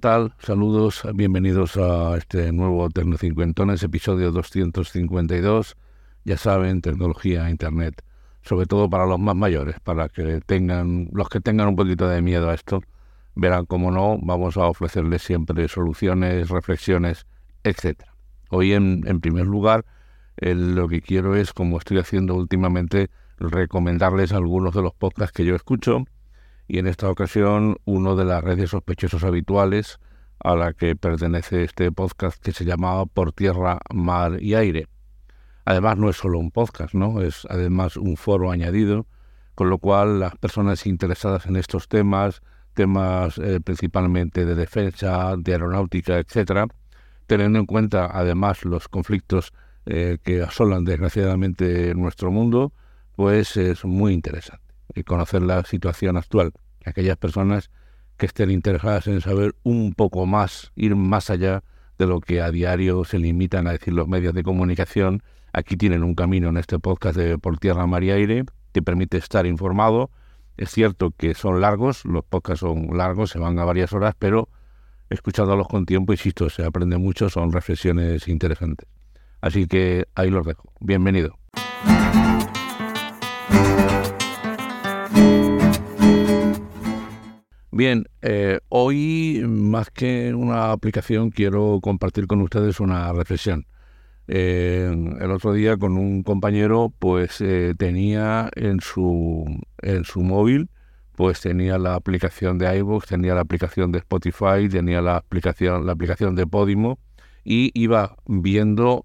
[0.00, 0.32] ¿qué tal?
[0.38, 5.76] Saludos, bienvenidos a este nuevo Tecnocincuentones, episodio 252.
[6.24, 8.02] Ya saben, tecnología, internet,
[8.40, 12.22] sobre todo para los más mayores, para que tengan, los que tengan un poquito de
[12.22, 12.80] miedo a esto,
[13.34, 17.26] verán cómo no, vamos a ofrecerles siempre soluciones, reflexiones,
[17.62, 18.04] etc.
[18.48, 19.84] Hoy, en, primer lugar,
[20.38, 25.54] lo que quiero es, como estoy haciendo últimamente, recomendarles algunos de los podcasts que yo
[25.54, 26.06] escucho
[26.70, 29.98] y en esta ocasión uno de las redes sospechosos habituales
[30.38, 34.86] a la que pertenece este podcast que se llama Por Tierra, Mar y Aire.
[35.64, 37.22] Además no es solo un podcast, ¿no?
[37.22, 39.08] Es además un foro añadido,
[39.56, 42.40] con lo cual las personas interesadas en estos temas,
[42.74, 46.68] temas eh, principalmente de defensa, de aeronáutica, etcétera,
[47.26, 49.52] teniendo en cuenta además los conflictos
[49.86, 52.72] eh, que asolan desgraciadamente nuestro mundo,
[53.16, 56.52] pues es muy interesante y conocer la situación actual.
[56.84, 57.70] Aquellas personas
[58.16, 61.62] que estén interesadas en saber un poco más, ir más allá
[61.98, 65.22] de lo que a diario se limitan a decir los medios de comunicación,
[65.52, 69.16] aquí tienen un camino en este podcast de Por Tierra, Mar y Aire que permite
[69.18, 70.10] estar informado.
[70.56, 74.48] Es cierto que son largos, los podcasts son largos, se van a varias horas, pero
[75.08, 78.88] escuchándolos con tiempo, insisto, se aprende mucho, son reflexiones interesantes.
[79.40, 80.72] Así que ahí los dejo.
[80.80, 81.38] Bienvenido.
[87.80, 93.66] Bien, eh, hoy más que una aplicación quiero compartir con ustedes una reflexión.
[94.28, 99.46] Eh, el otro día con un compañero pues eh, tenía en su,
[99.78, 100.68] en su móvil
[101.16, 105.92] pues tenía la aplicación de iVoox, tenía la aplicación de Spotify, tenía la aplicación, la
[105.92, 106.98] aplicación de Podimo
[107.44, 109.02] y iba viendo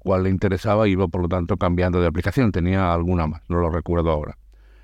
[0.00, 3.70] cuál le interesaba, iba por lo tanto cambiando de aplicación, tenía alguna más, no lo
[3.70, 4.36] recuerdo ahora.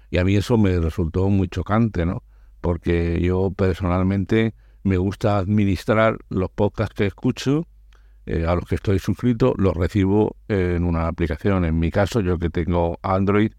[0.09, 2.22] Y a mí eso me resultó muy chocante, ¿no?
[2.65, 4.55] Porque yo personalmente
[4.85, 7.67] me gusta administrar los podcasts que escucho,
[8.25, 11.67] eh, a los que estoy suscrito, los recibo en una aplicación.
[11.67, 13.53] En mi caso, yo que tengo Android,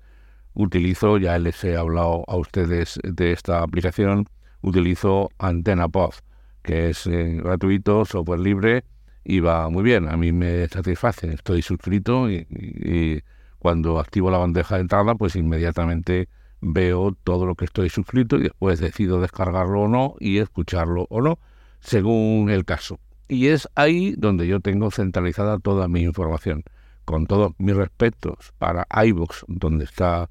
[0.56, 4.28] utilizo, ya les he hablado a ustedes de esta aplicación,
[4.62, 6.16] utilizo AntennaPod,
[6.64, 8.86] que es eh, gratuito, software libre
[9.24, 10.10] y va muy bien.
[10.10, 11.32] A mí me satisface.
[11.32, 13.22] Estoy suscrito y
[13.60, 16.28] cuando activo la bandeja de entrada, pues inmediatamente
[16.66, 21.22] veo todo lo que estoy suscrito y después decido descargarlo o no y escucharlo o
[21.22, 21.40] no,
[21.80, 23.00] según el caso.
[23.28, 26.64] Y es ahí donde yo tengo centralizada toda mi información,
[27.06, 30.30] con todos mis respetos para iVoox, donde está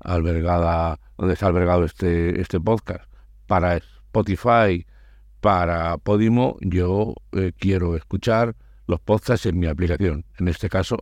[0.00, 3.04] albergada, donde está albergado este, este podcast,
[3.46, 4.86] para Spotify,
[5.40, 8.56] para Podimo, yo eh, quiero escuchar
[8.88, 10.98] los podcasts en mi aplicación, en este caso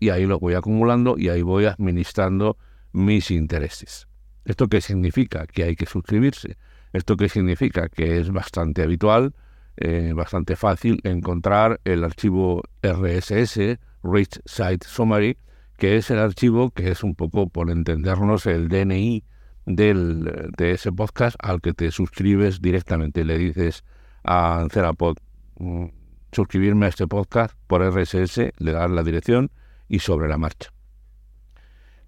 [0.00, 2.56] y ahí los voy acumulando y ahí voy administrando
[2.92, 4.06] mis intereses.
[4.44, 5.46] ¿Esto qué significa?
[5.46, 6.56] Que hay que suscribirse.
[6.92, 7.88] ¿Esto qué significa?
[7.88, 9.34] Que es bastante habitual,
[9.76, 15.38] eh, bastante fácil encontrar el archivo RSS, Rich Site Summary,
[15.76, 19.24] que es el archivo que es un poco, por entendernos, el DNI
[19.66, 23.24] del, de ese podcast al que te suscribes directamente.
[23.24, 23.84] Le dices
[24.24, 25.16] a Cerapod,
[25.58, 25.86] mm,
[26.32, 29.50] suscribirme a este podcast por RSS, le das la dirección
[29.88, 30.72] y sobre la marcha.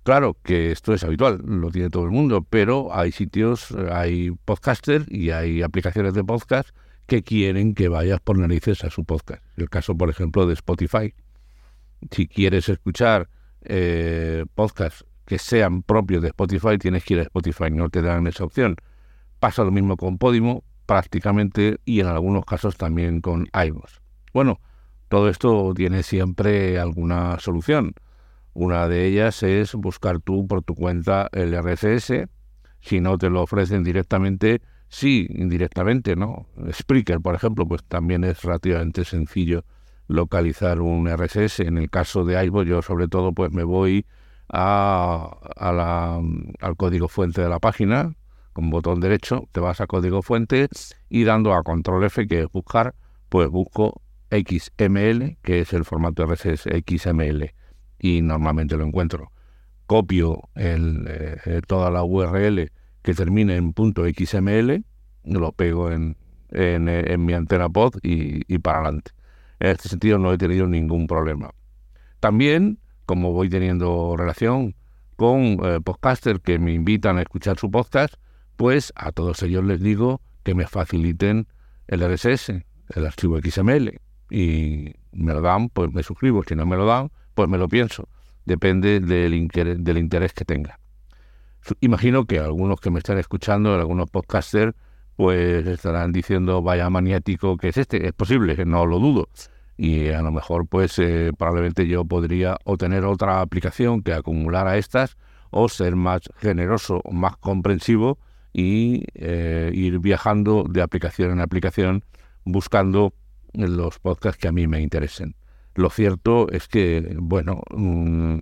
[0.02, 5.06] Claro que esto es habitual, lo tiene todo el mundo, pero hay sitios, hay podcasters
[5.08, 6.70] y hay aplicaciones de podcast
[7.06, 9.44] que quieren que vayas por narices a su podcast.
[9.56, 11.14] El caso, por ejemplo, de Spotify.
[12.10, 13.28] Si quieres escuchar
[13.62, 18.26] eh, podcasts que sean propios de Spotify, tienes que ir a Spotify, no te dan
[18.26, 18.76] esa opción.
[19.38, 24.00] Pasa lo mismo con Podimo, prácticamente, y en algunos casos también con iVoox.
[24.32, 24.60] Bueno,
[25.08, 27.94] todo esto tiene siempre alguna solución.
[28.54, 32.28] Una de ellas es buscar tú por tu cuenta el RSS.
[32.80, 36.46] Si no te lo ofrecen directamente, sí, indirectamente, ¿no?
[36.70, 39.64] Spreaker, por ejemplo, pues también es relativamente sencillo
[40.06, 41.60] localizar un RSS.
[41.60, 44.04] En el caso de iVoox, yo sobre todo pues me voy
[44.48, 45.30] a,
[46.60, 48.14] al código fuente de la página,
[48.52, 50.68] con botón derecho, te vas a código fuente
[51.08, 52.94] y dando a control F, que es buscar,
[53.30, 57.54] pues busco XML, que es el formato RSS XML
[58.02, 59.30] y normalmente lo encuentro.
[59.86, 62.70] Copio el, eh, toda la URL
[63.00, 64.84] que termine en .xml,
[65.24, 66.16] lo pego en,
[66.50, 69.12] en, mi antena pod y, para adelante.
[69.60, 71.50] En este sentido no he tenido ningún problema.
[72.20, 74.74] También, como voy teniendo relación
[75.16, 78.14] con eh, podcasters que me invitan a escuchar su podcast,
[78.56, 81.46] pues a todos ellos les digo que me faciliten
[81.86, 84.00] el RSS, el archivo XML,
[84.30, 86.42] y me lo dan, pues me suscribo.
[86.42, 88.08] Si no me lo dan, pues me lo pienso.
[88.44, 90.78] Depende del interés, que tenga.
[91.80, 94.74] Imagino que algunos que me están escuchando, algunos podcasters,
[95.16, 98.06] pues estarán diciendo vaya maniático que es este.
[98.06, 99.28] Es posible, no lo dudo.
[99.76, 104.76] Y a lo mejor, pues eh, probablemente yo podría o tener otra aplicación que acumulara
[104.76, 105.16] estas
[105.50, 108.18] o ser más generoso, más comprensivo
[108.52, 112.04] y eh, ir viajando de aplicación en aplicación
[112.44, 113.14] buscando
[113.52, 115.34] los podcasts que a mí me interesen.
[115.74, 118.38] Lo cierto es que, bueno, mm,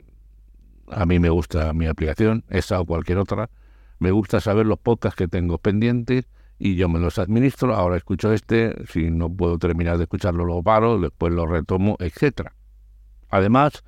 [0.90, 3.50] a mí me gusta mi aplicación, esa o cualquier otra.
[3.98, 6.26] Me gusta saber los podcasts que tengo pendientes
[6.58, 7.74] y yo me los administro.
[7.74, 12.54] Ahora escucho este, si no puedo terminar de escucharlo, lo paro, después lo retomo, etcétera.
[13.28, 13.84] Además,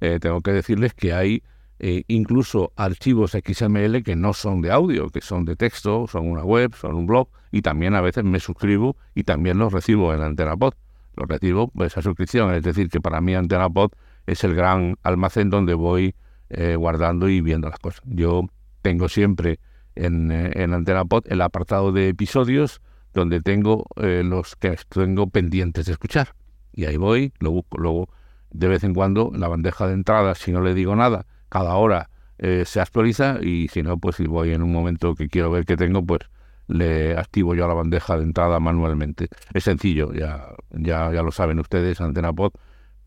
[0.00, 1.42] eh, tengo que decirles que hay
[1.78, 6.42] eh, incluso archivos XML que no son de audio, que son de texto, son una
[6.42, 10.22] web, son un blog, y también a veces me suscribo y también los recibo en
[10.22, 10.74] AntenaPod.
[11.16, 13.92] Los recibo esa suscripción, es decir, que para mí AntenaPod
[14.26, 16.14] es el gran almacén donde voy
[16.50, 18.02] eh, guardando y viendo las cosas.
[18.06, 18.42] Yo
[18.82, 19.58] tengo siempre
[19.94, 22.80] en, eh, en AntenaPod el apartado de episodios
[23.12, 26.34] donde tengo los que tengo pendientes de escuchar.
[26.72, 27.78] Y ahí voy, lo busco.
[27.78, 28.10] Luego,
[28.50, 32.10] de vez en cuando, la bandeja de entrada, si no le digo nada, cada hora
[32.38, 35.64] eh, se actualiza y si no, pues si voy en un momento que quiero ver
[35.64, 36.20] que tengo, pues
[36.68, 39.28] le activo yo la bandeja de entrada manualmente.
[39.54, 42.52] Es sencillo, ya, ya, ya lo saben ustedes, Antena Pod,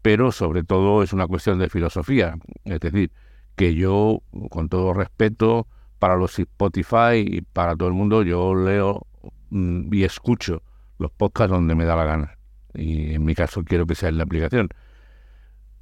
[0.01, 2.35] pero sobre todo es una cuestión de filosofía.
[2.65, 3.11] Es decir,
[3.55, 5.67] que yo, con todo respeto
[5.99, 9.05] para los Spotify y para todo el mundo, yo leo
[9.49, 10.63] mm, y escucho
[10.97, 12.37] los podcasts donde me da la gana.
[12.73, 14.69] Y en mi caso quiero que sea en la aplicación.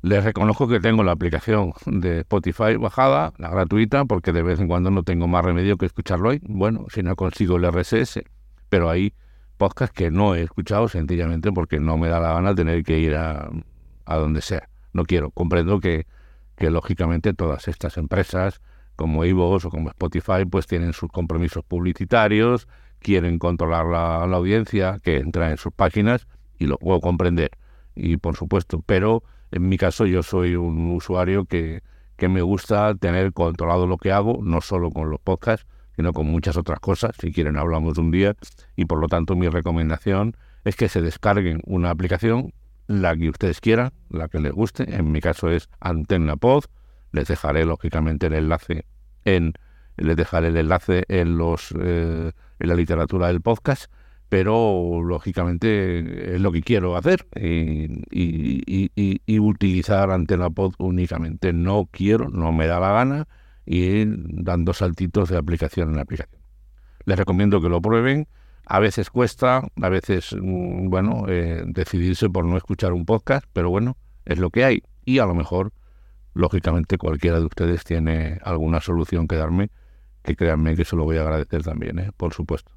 [0.08, 4.70] Les reconozco que tengo la aplicación de Spotify bajada, la gratuita, porque de vez en
[4.70, 6.40] cuando no tengo más remedio que escucharlo ahí.
[6.44, 8.22] Bueno, si no consigo el RSS,
[8.70, 9.14] pero hay
[9.58, 13.16] podcasts que no he escuchado sencillamente porque no me da la gana tener que ir
[13.16, 13.50] a,
[14.06, 14.70] a donde sea.
[14.94, 15.30] No quiero.
[15.32, 16.08] Comprendo que,
[16.56, 18.62] que lógicamente todas estas empresas
[18.96, 22.70] como Evox o como Spotify pues tienen sus compromisos publicitarios,
[23.00, 26.28] quieren controlar la, la audiencia que entra en sus páginas
[26.58, 27.52] y lo puedo comprender.
[27.94, 29.22] Y por supuesto, pero
[29.52, 31.82] en mi caso, yo soy un usuario que,
[32.16, 35.66] que me gusta tener controlado lo que hago, no solo con los podcasts,
[35.96, 37.16] sino con muchas otras cosas.
[37.20, 38.36] Si quieren, hablamos un día.
[38.76, 40.36] Y por lo tanto, mi recomendación
[40.66, 42.54] es que se descarguen una aplicación,
[42.88, 44.96] la que ustedes quieran, la que les guste.
[44.96, 46.66] En mi caso es AntennaPod.
[47.12, 48.86] Les dejaré, lógicamente, el enlace
[49.26, 49.54] en
[49.98, 53.92] les dejaré el enlace en los eh, en la literatura del podcast
[54.30, 61.54] pero lógicamente es lo que quiero hacer y, y, utilizar Antena Pod únicamente.
[61.54, 63.28] No quiero, no me da la gana
[63.66, 66.42] ir dando saltitos de aplicación en aplicación.
[67.06, 68.28] Les recomiendo que lo prueben.
[68.66, 73.70] A veces cuesta, a veces, mm, bueno, eh, decidirse por no escuchar un podcast, pero
[73.70, 73.96] bueno,
[74.26, 74.84] es lo que hay.
[75.06, 75.72] Y a lo mejor,
[76.34, 79.70] lógicamente, cualquiera de ustedes tiene alguna solución que darme,
[80.22, 82.12] que créanme que se lo voy a agradecer también, ¿eh?
[82.18, 82.77] por supuesto.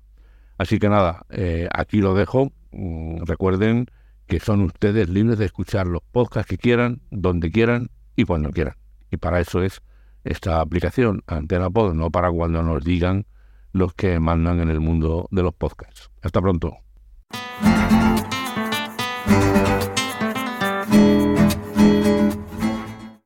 [0.60, 2.52] Así que nada, eh, aquí lo dejo.
[2.72, 3.86] Mm, recuerden
[4.26, 8.74] que son ustedes libres de escuchar los podcasts que quieran, donde quieran y cuando quieran.
[9.10, 9.80] Y para eso es
[10.22, 13.24] esta aplicación, Antena Pod, no para cuando nos digan
[13.72, 16.10] los que mandan en el mundo de los podcasts.
[16.20, 16.76] Hasta pronto.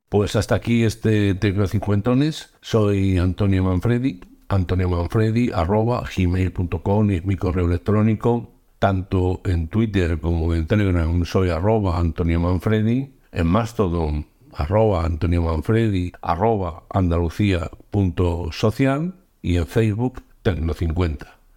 [0.08, 2.54] Pues hasta aquí este Tecno Cincuentones.
[2.60, 8.52] Soy Antonio Manfredi Antonio Manfredi, arroba gmail.com es mi correo electrónico.
[8.78, 13.14] Tanto en Twitter como en Telegram soy arroba Antonio Manfredi.
[13.32, 21.33] En Mastodon, arroba Antonio Manfredi, arroba andalucía.social y en Facebook Tecno50.